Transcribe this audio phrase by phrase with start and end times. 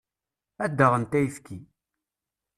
[0.63, 1.57] Ad d-aɣent ayefki.